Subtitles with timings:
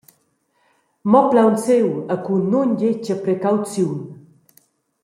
[1.11, 3.99] Mo plaunsiu e cun nundetga precauziun.